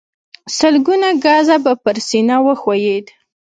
سلګونه 0.57 1.07
ګزه 1.23 1.57
به 1.63 1.73
پر 1.83 1.97
سينه 2.07 2.35
وښويېد. 2.45 3.05